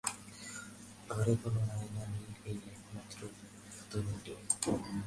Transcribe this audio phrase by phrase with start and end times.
[1.09, 3.19] ঘরে কোনো আয়না নেই-এই একমাত্র
[3.89, 4.33] ত্রুটি।